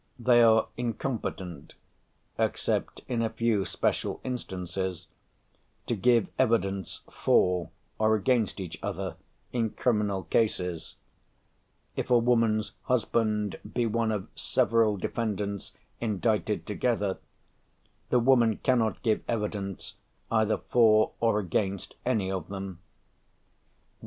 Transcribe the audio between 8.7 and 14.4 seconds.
other in criminal cases; if a woman's husband be one of